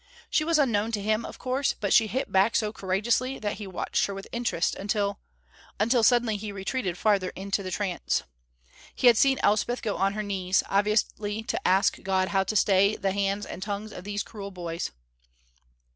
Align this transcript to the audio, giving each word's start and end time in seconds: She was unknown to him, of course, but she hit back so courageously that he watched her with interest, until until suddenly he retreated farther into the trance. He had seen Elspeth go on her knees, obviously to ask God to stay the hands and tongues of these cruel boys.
She 0.31 0.43
was 0.43 0.57
unknown 0.57 0.91
to 0.93 1.01
him, 1.03 1.23
of 1.25 1.37
course, 1.37 1.73
but 1.79 1.93
she 1.93 2.07
hit 2.07 2.31
back 2.31 2.55
so 2.55 2.73
courageously 2.73 3.37
that 3.37 3.57
he 3.57 3.67
watched 3.67 4.07
her 4.07 4.15
with 4.15 4.27
interest, 4.31 4.73
until 4.73 5.19
until 5.79 6.01
suddenly 6.01 6.37
he 6.37 6.51
retreated 6.51 6.97
farther 6.97 7.29
into 7.35 7.61
the 7.61 7.69
trance. 7.69 8.23
He 8.95 9.05
had 9.05 9.15
seen 9.15 9.37
Elspeth 9.43 9.83
go 9.83 9.97
on 9.97 10.13
her 10.13 10.23
knees, 10.23 10.63
obviously 10.67 11.43
to 11.43 11.67
ask 11.67 12.01
God 12.01 12.31
to 12.47 12.55
stay 12.55 12.95
the 12.95 13.11
hands 13.11 13.45
and 13.45 13.61
tongues 13.61 13.91
of 13.93 14.03
these 14.03 14.23
cruel 14.23 14.49
boys. 14.49 14.89